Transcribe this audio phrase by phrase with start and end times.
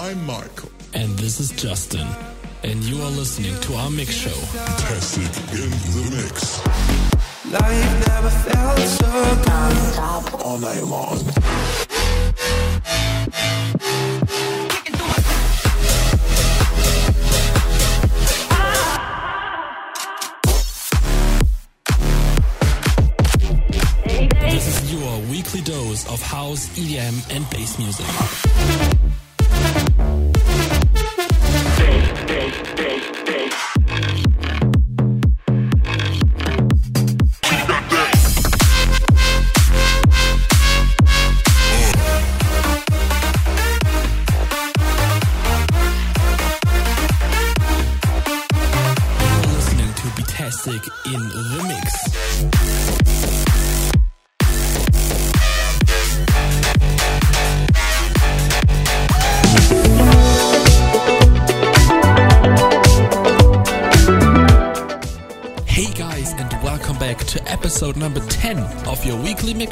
[0.00, 0.70] I'm Michael.
[0.94, 2.08] And this is Justin.
[2.62, 4.30] And you are listening to our mix show.
[4.78, 6.64] Tested in the mix.
[7.52, 9.10] Life never felt so
[9.44, 9.98] good.
[10.42, 11.18] All night long.
[24.50, 28.06] This is your weekly dose of house, EDM, and bass music.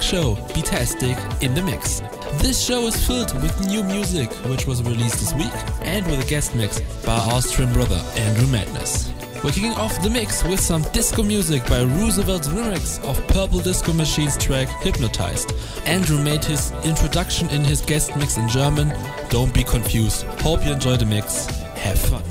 [0.09, 2.01] show, Betastic, in the mix.
[2.41, 6.27] This show is filled with new music, which was released this week, and with a
[6.27, 9.13] guest mix by our Austrian brother Andrew Madness.
[9.45, 13.93] We're kicking off the mix with some disco music by Roosevelt's remix of Purple Disco
[13.93, 15.53] Machine's track Hypnotized.
[15.85, 18.91] Andrew made his introduction in his guest mix in German.
[19.29, 20.23] Don't be confused.
[20.41, 21.45] Hope you enjoy the mix.
[21.77, 22.23] Have fun.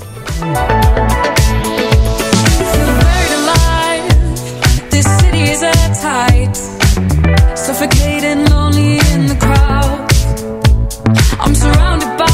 [7.68, 10.10] Suffocating lonely in the crowd.
[11.38, 12.27] I'm surrounded by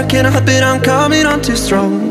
[0.00, 0.62] American, I it.
[0.62, 2.09] I'm coming on too strong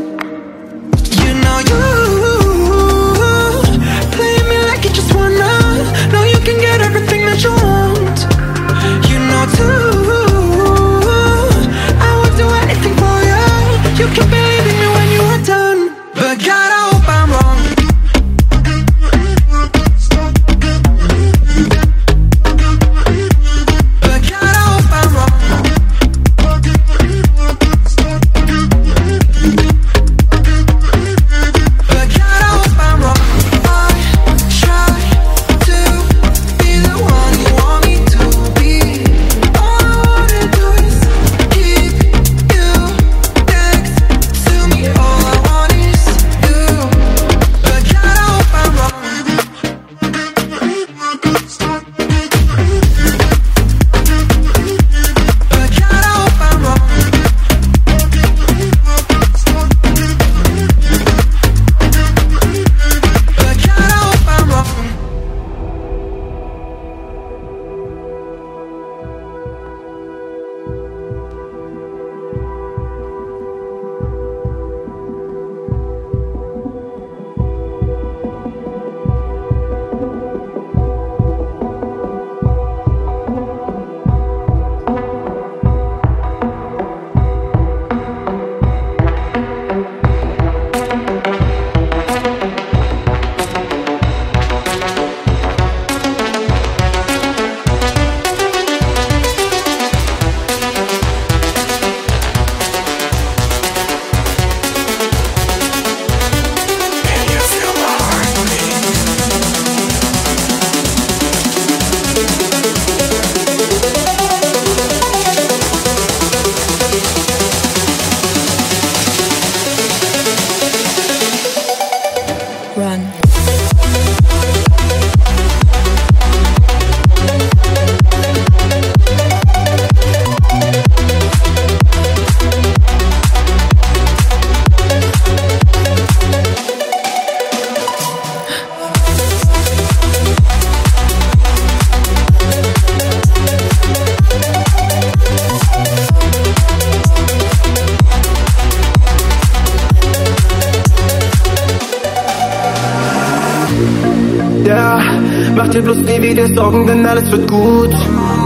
[156.60, 157.94] Sorgen, denn alles wird gut,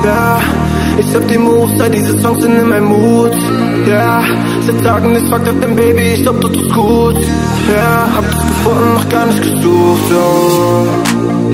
[0.04, 0.38] ja.
[0.98, 3.36] Ich hab die Move, sei diese Songs sind in meinem Mut,
[3.88, 4.22] ja.
[4.64, 7.16] Seit Tagen ist fucked up, denn Baby, ich glaub, du tust gut,
[7.74, 8.06] ja.
[8.14, 10.86] Hab das gefunden, noch gar nicht gesucht, oh.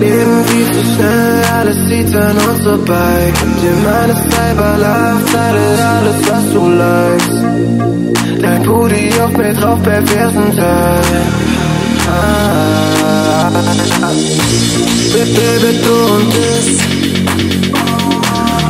[0.01, 3.33] Leben viel zu schnell, alles sieht an uns vorbei.
[3.41, 5.65] Gib dir meine Cyberlife, teile
[5.95, 8.43] alles, was du likest.
[8.43, 11.23] Dein Booty auf mir drauf, perversen Teil.
[12.07, 13.20] Ah.
[15.13, 16.69] Bitte beton das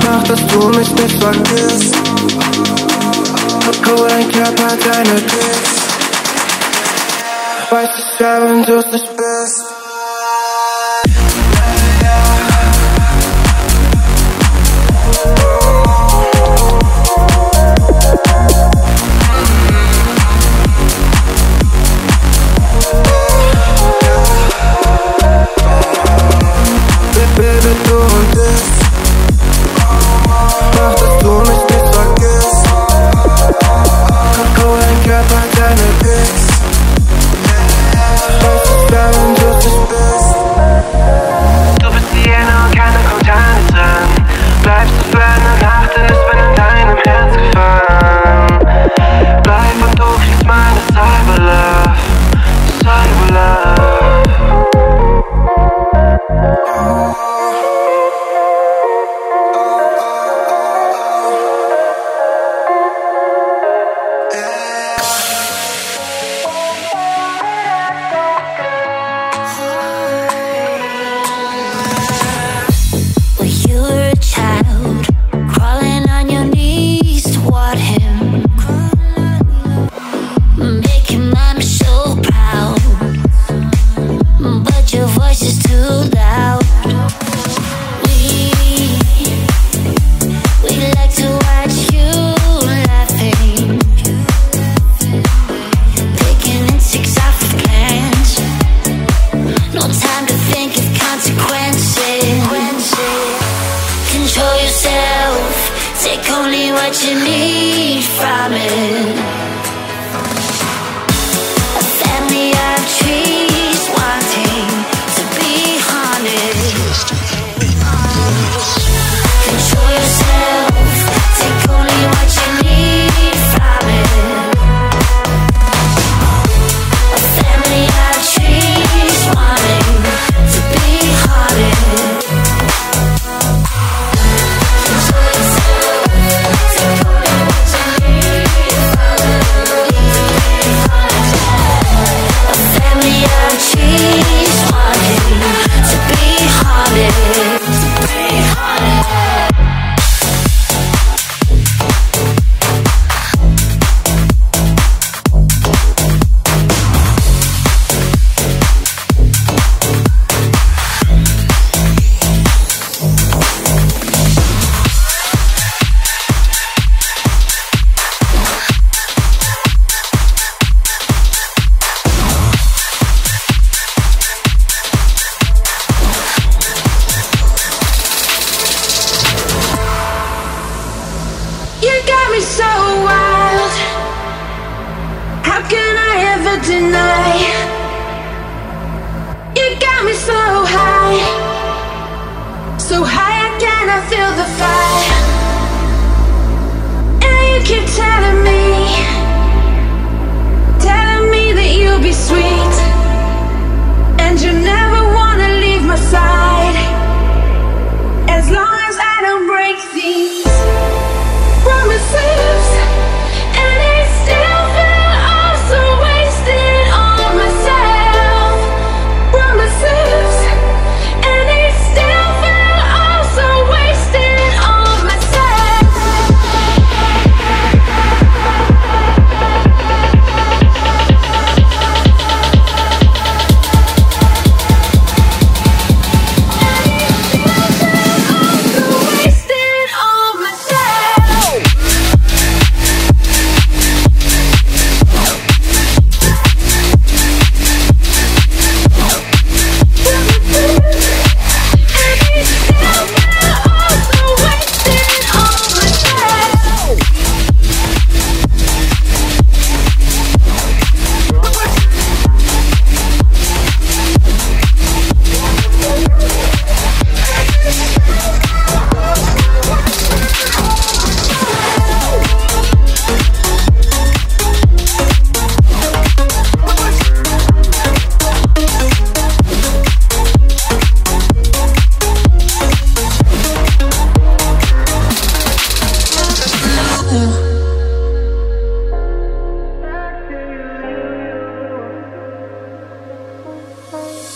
[0.05, 1.95] Mach, dass du mich nicht vergisst.
[3.91, 5.81] Hol dein Körper, deine Tricks
[7.71, 9.70] Weiß ich ja, wenn du's nicht bist.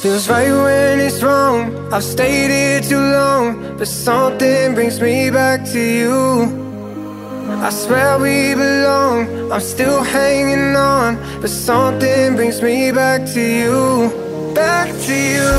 [0.04, 1.90] Feels right when it's wrong.
[1.90, 6.44] I've stayed here too long, but something brings me back to you.
[7.48, 9.50] I swear we belong.
[9.50, 14.52] I'm still hanging on, but something brings me back to you.
[14.54, 15.50] Back to you,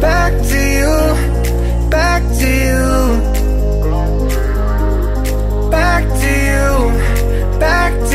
[0.00, 2.88] back to you, back to you.
[5.70, 6.70] Back to you,
[7.60, 8.09] back to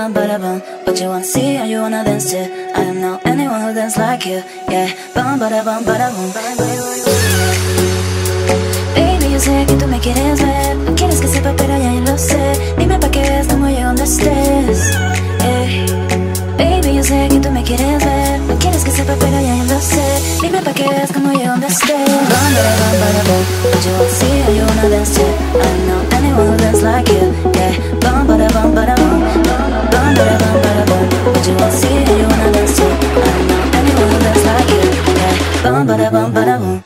[0.00, 0.58] Bum bada bum.
[0.86, 2.40] What you wanna see and you wanna dance to?
[2.74, 4.40] I don't know anyone who dance like you.
[4.72, 4.88] Yeah.
[5.14, 6.30] Bum bada bum bada bum.
[8.96, 10.76] Baby, yo sé que tú me quieres ver.
[10.86, 12.40] No quieres que sepa, pero ya yo lo sé.
[12.78, 14.80] Dime pa' qué estamos llegando estés.
[15.44, 15.84] Ey.
[16.56, 18.40] Baby, yo sé que tú me quieres ver.
[18.48, 20.06] No quieres que sepa, pero ya yo lo sé.
[20.40, 22.08] Dime pa' qué es como yo donde estés.
[22.08, 23.42] Bum, bada, bum, bada, bum.
[23.70, 25.30] But you wanna see how you wanna dance too.
[25.58, 27.32] I don't know anyone dance like you.
[27.54, 27.72] Yeah.
[28.00, 29.20] Bum, bada, bum, bada, bum.
[29.20, 29.30] Bum,
[30.14, 31.08] bada, bum, bada, bum.
[31.32, 32.90] But you wanna see you wanna too.
[33.22, 34.80] I know anyone dance like you.
[35.18, 35.34] Yeah.
[35.62, 36.82] Bum, bada, bum, bada, bum.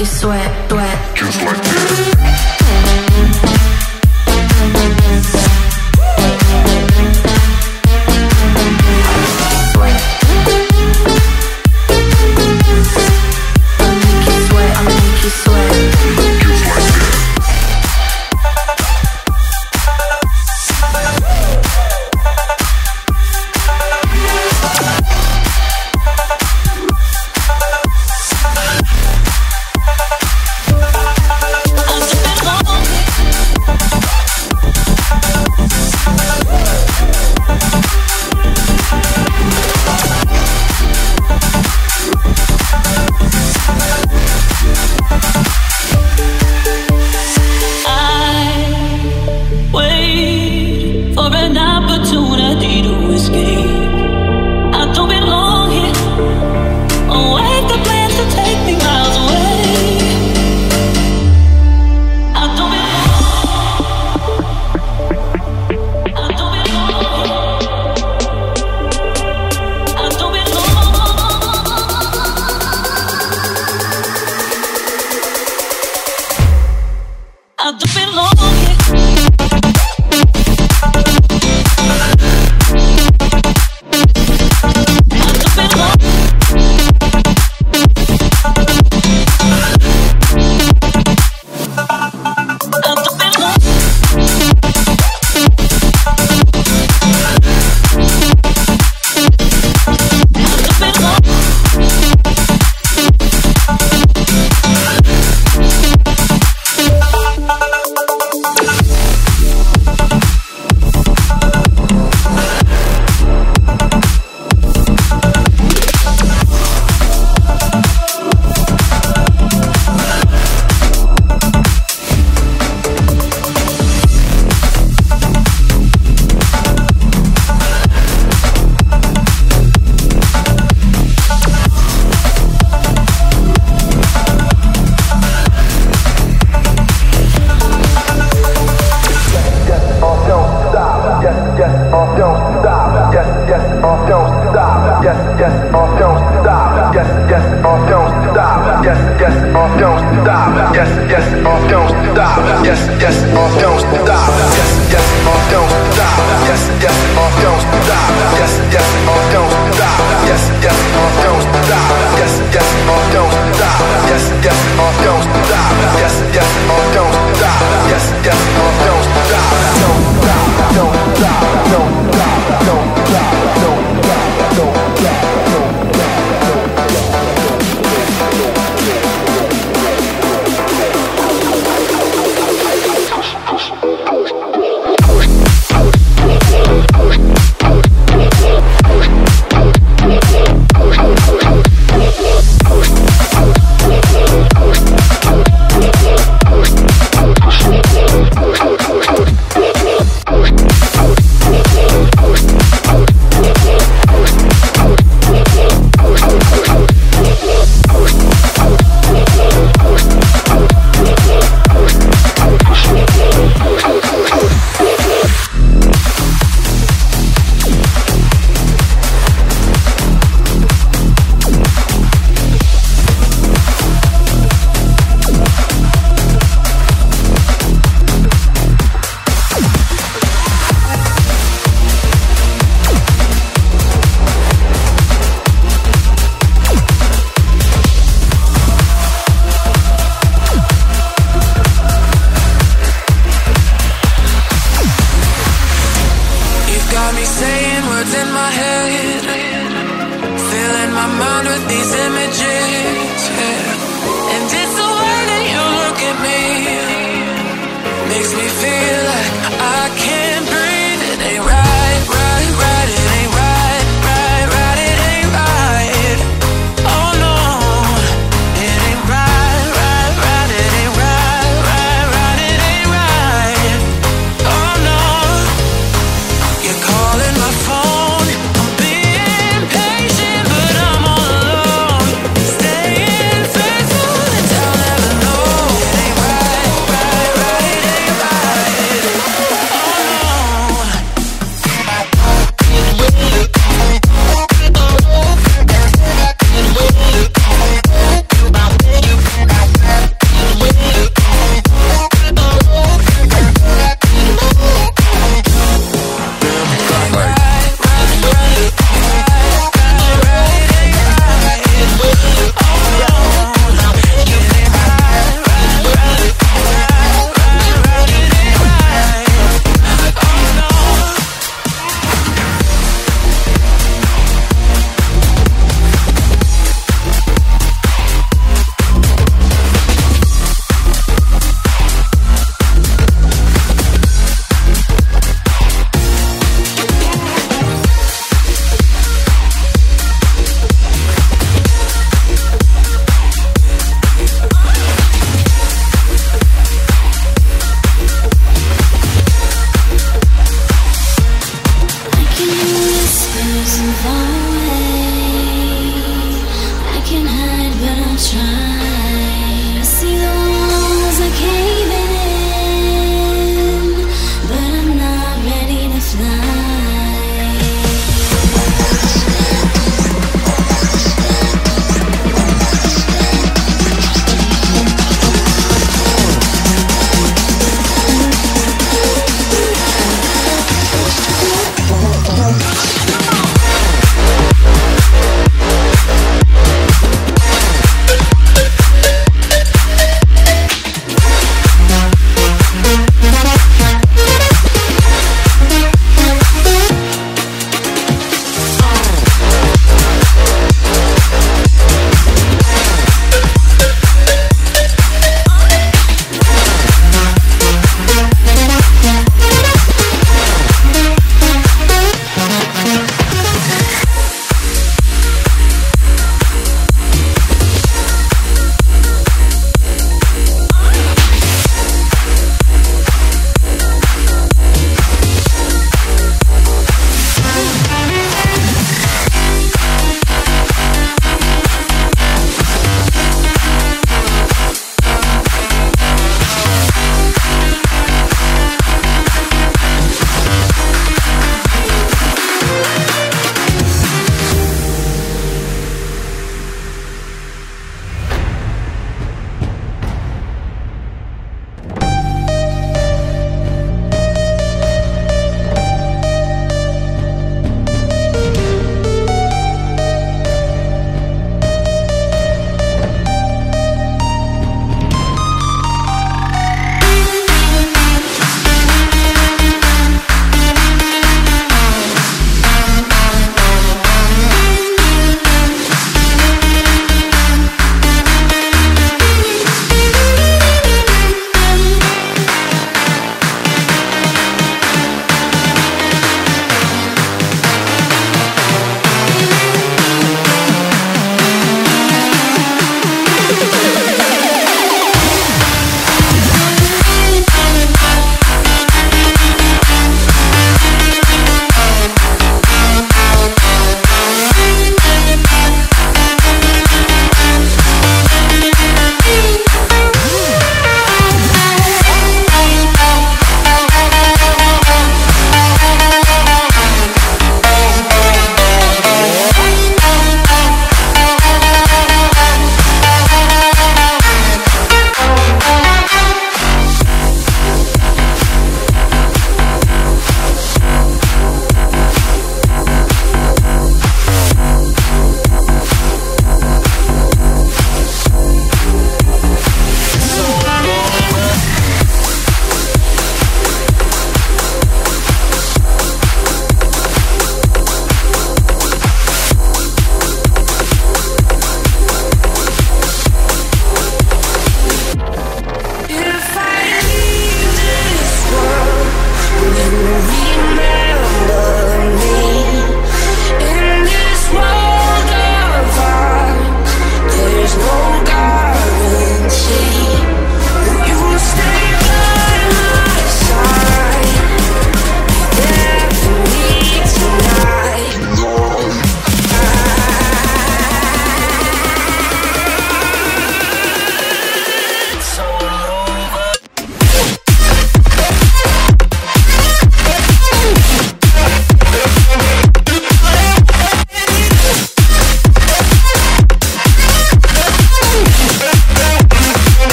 [0.00, 0.39] You sweat.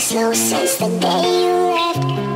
[0.00, 2.27] slow since the day you left.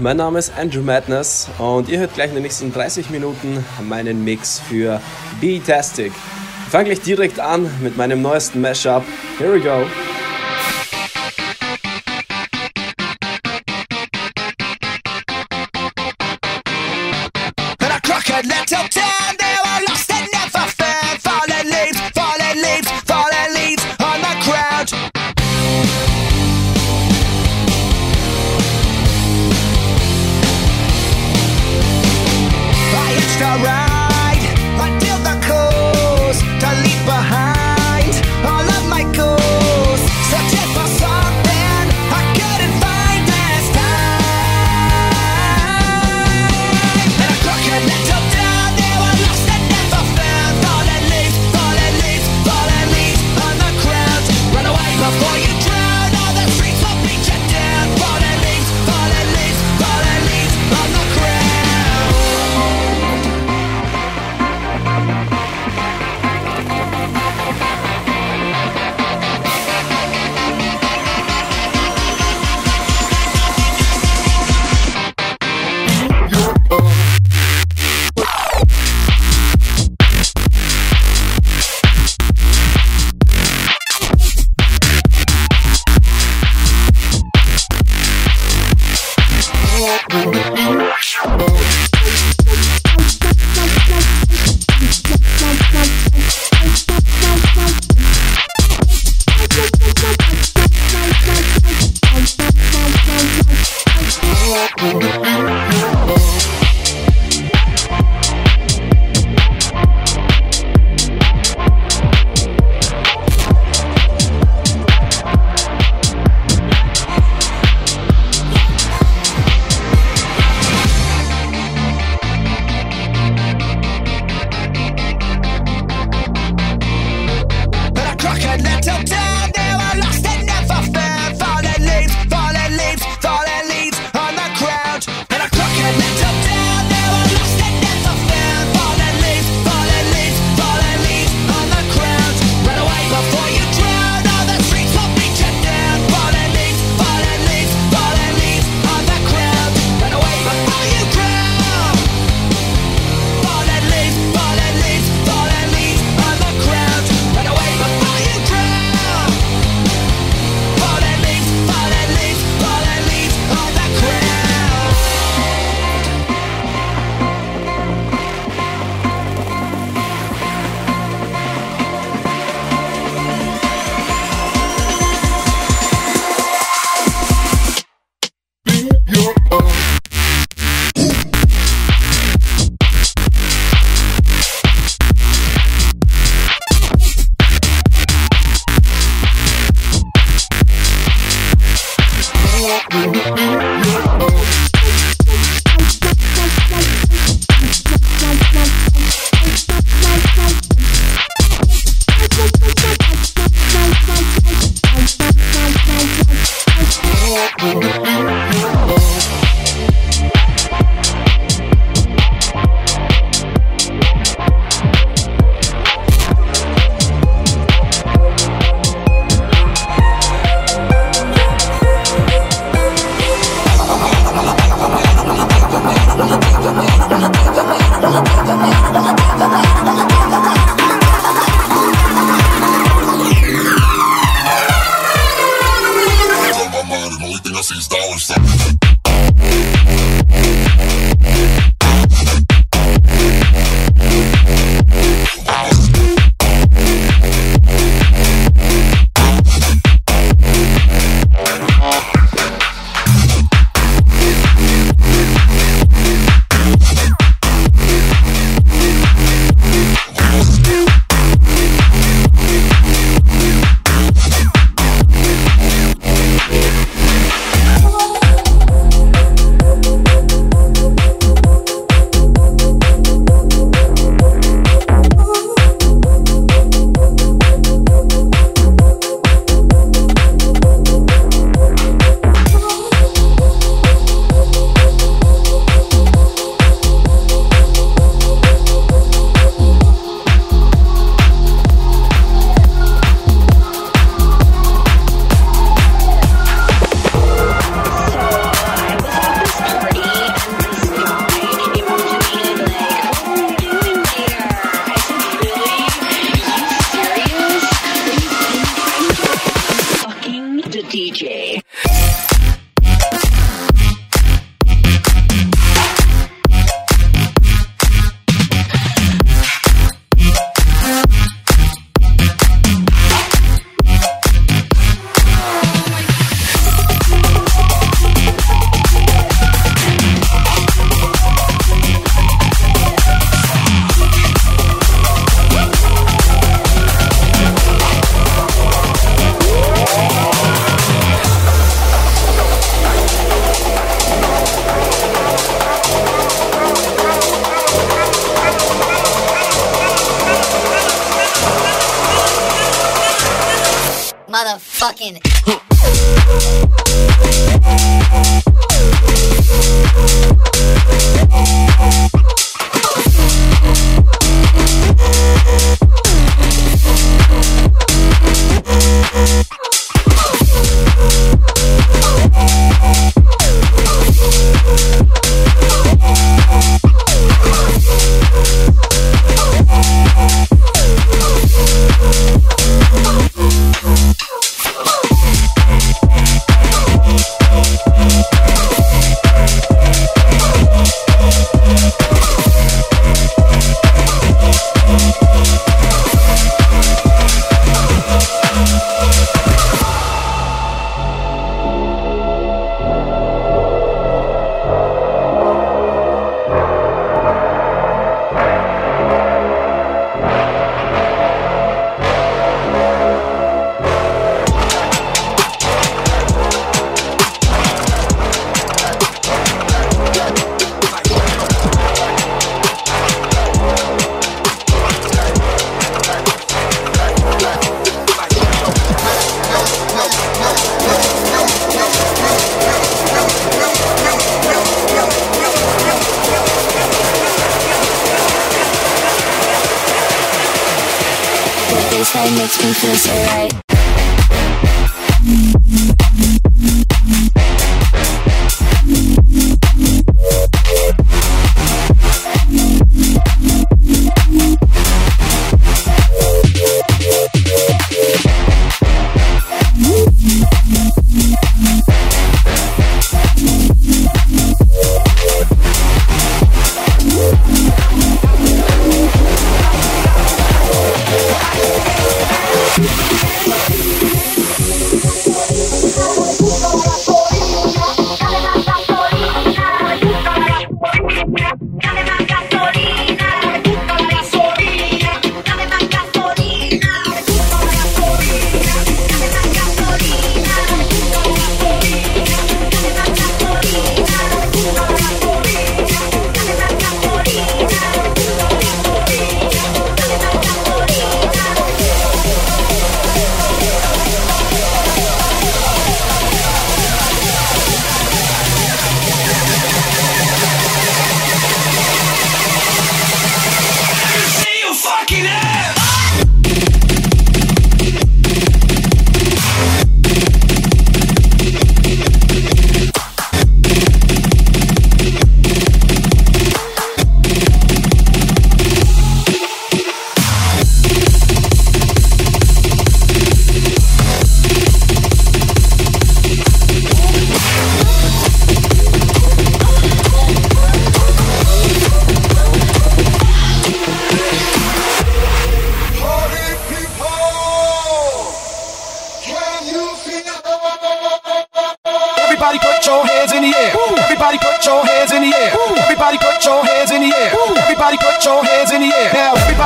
[0.00, 4.24] Mein Name ist Andrew Madness und ihr hört gleich in den nächsten 30 Minuten meinen
[4.24, 4.98] Mix für
[5.42, 6.12] Beatastic.
[6.64, 9.04] Ich fange gleich direkt an mit meinem neuesten Mashup.
[9.38, 9.84] Here we go.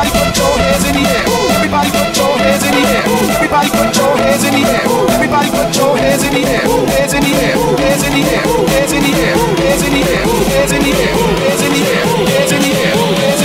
[0.04, 1.24] Everybody put your hands in the air.
[1.56, 3.04] Everybody put your hands in the air.
[3.34, 4.84] Everybody put your hands in the air.
[5.14, 6.64] Everybody put your hands in the air.
[6.92, 7.56] Hands in the air.
[7.78, 8.44] Hands in the air.
[8.44, 9.34] Hands in the air.
[9.64, 10.24] Hands in the air.
[10.54, 11.12] Hands in the air.
[11.44, 12.04] Hands in the air.
[12.04, 12.92] Hands in the air.
[12.94, 13.43] Hands in the air.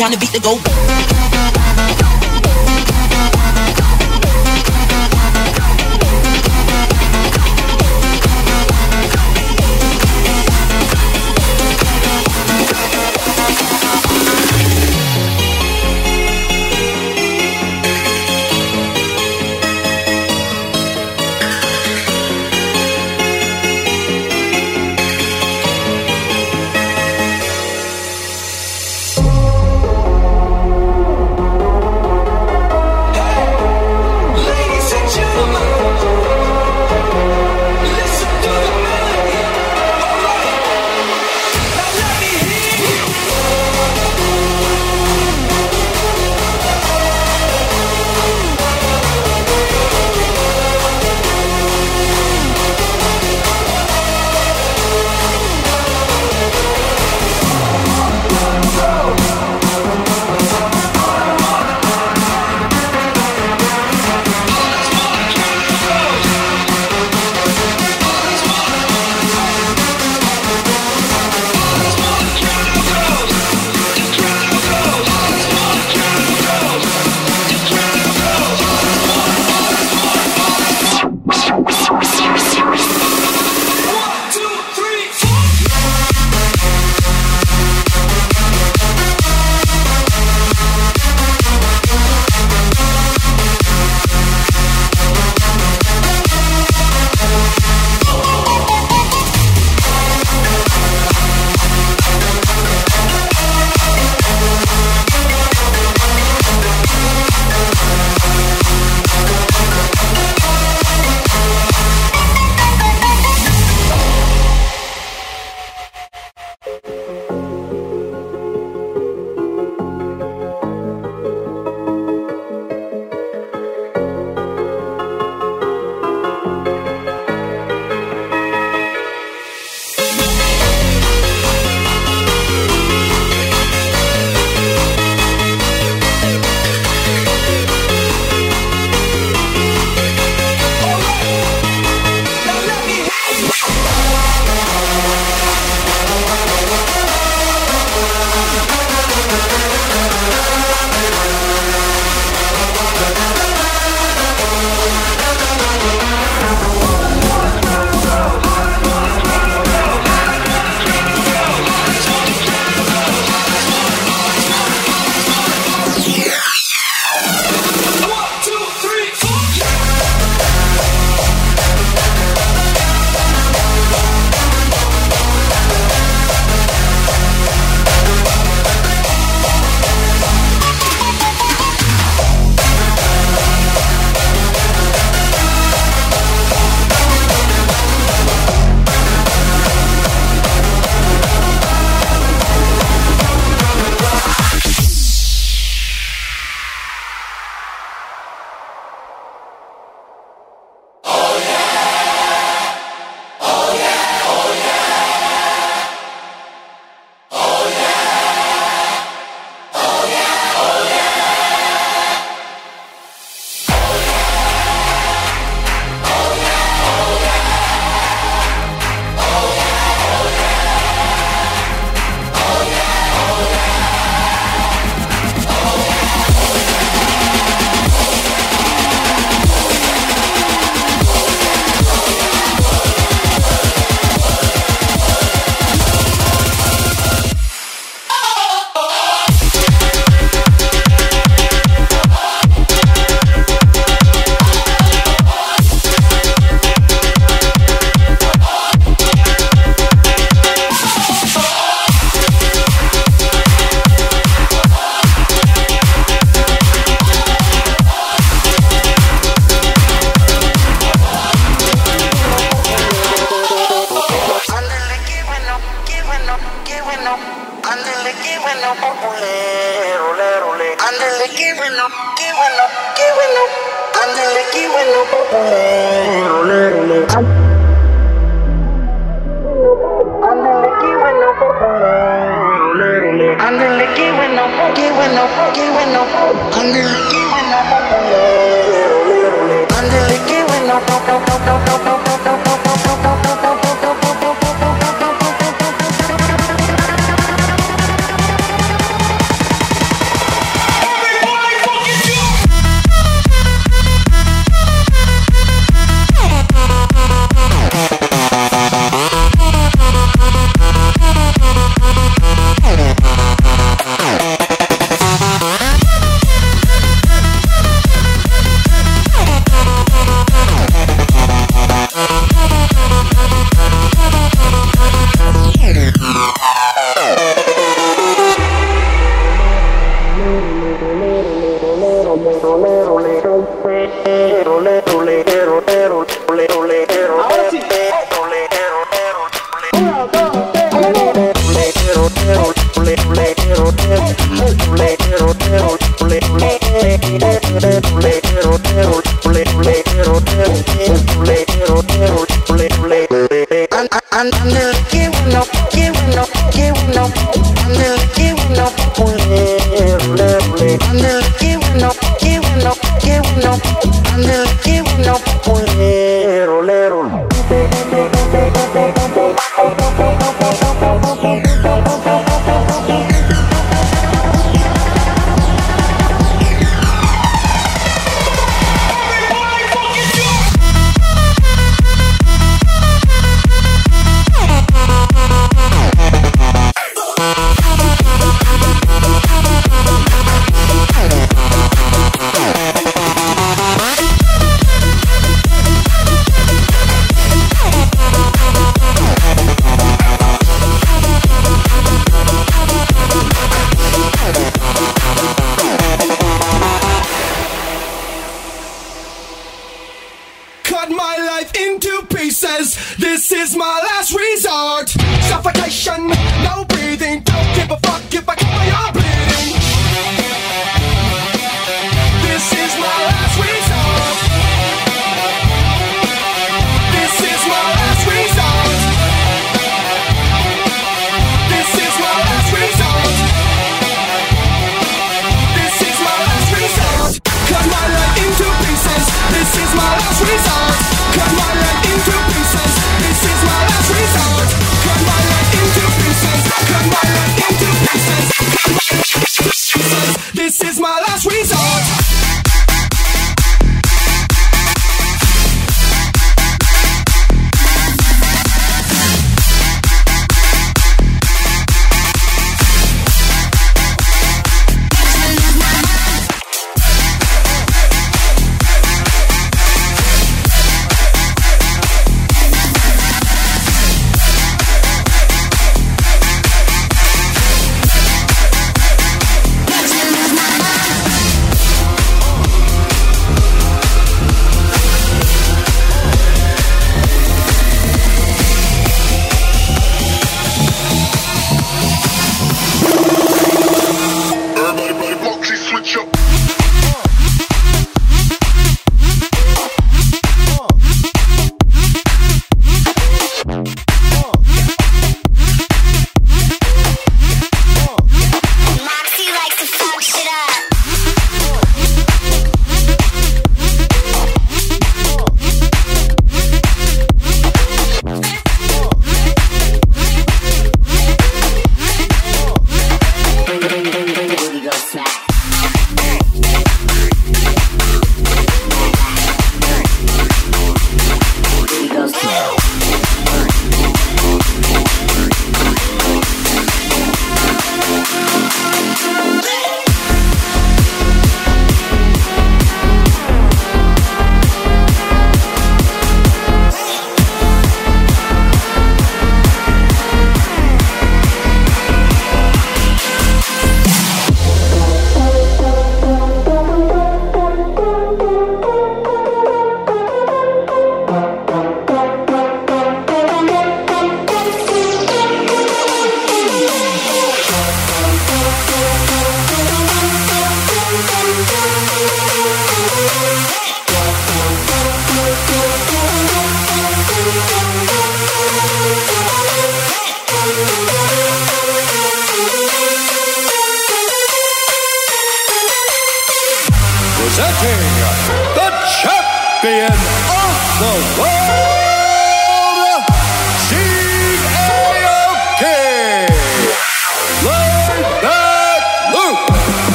[0.00, 0.69] time to beat the go.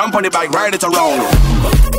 [0.00, 1.89] Jump on the bike, ride it around.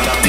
[0.00, 0.21] Young.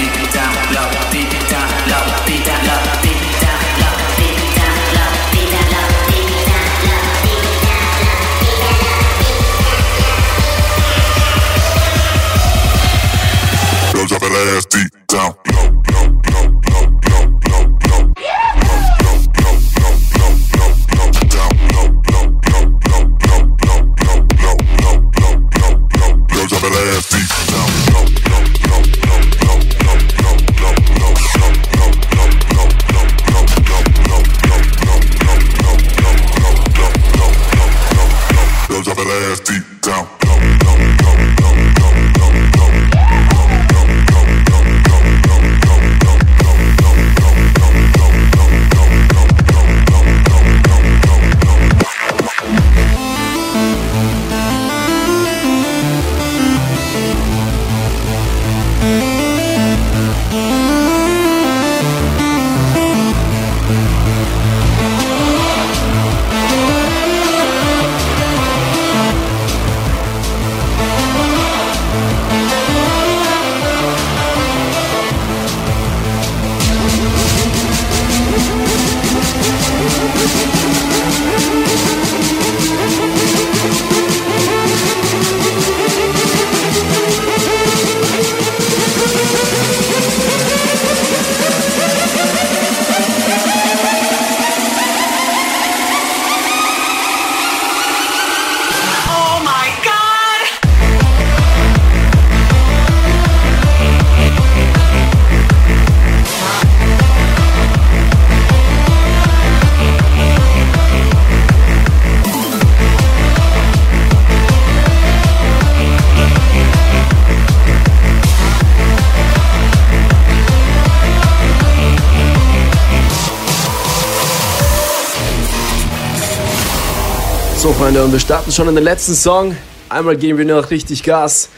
[127.84, 129.58] Freunde, und wir starten schon in den letzten Song.
[129.90, 131.50] Einmal geben wir noch richtig Gas.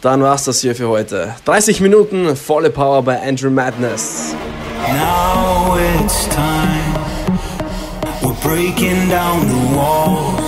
[0.00, 1.34] Dann war's das hier für heute.
[1.44, 4.34] 30 Minuten, volle Power bei Andrew Madness.
[4.88, 6.94] Now it's time.
[8.22, 10.40] We're breaking down the walls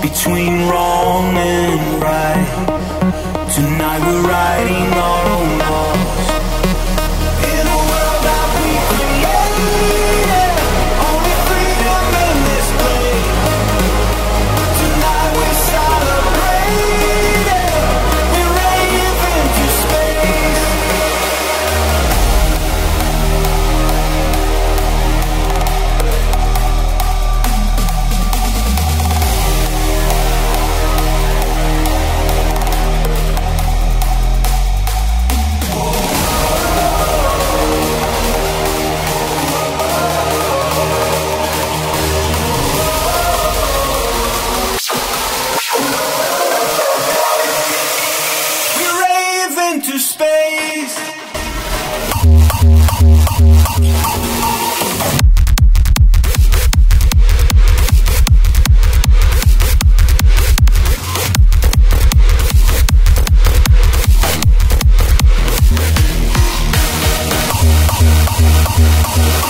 [0.00, 2.73] between wrong and right.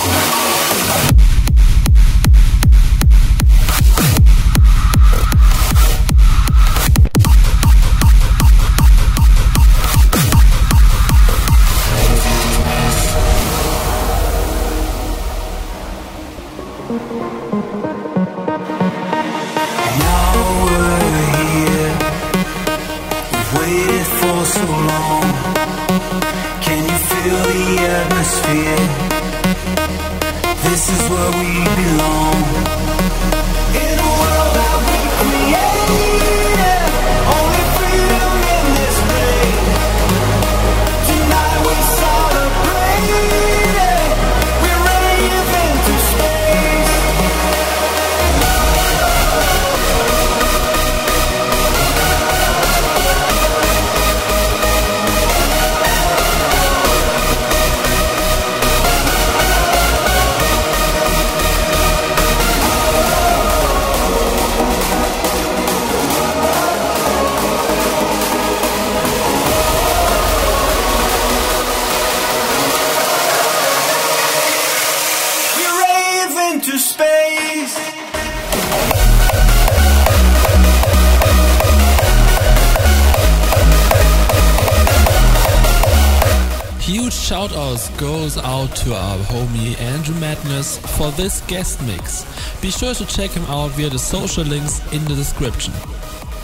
[0.07, 0.44] Let's go.
[91.05, 92.25] For this guest mix.
[92.61, 95.73] Be sure to check him out via the social links in the description.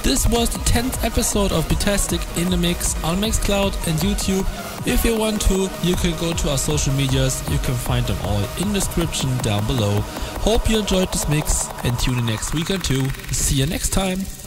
[0.04, 4.46] This was the 10th episode of Betastic in the Mix on Mixcloud and YouTube.
[4.88, 7.44] If you want to, you can go to our social medias.
[7.50, 10.02] You can find them all in the description down below.
[10.42, 13.10] Hope you enjoyed this mix and tune in next week or two.
[13.32, 14.41] See you next time.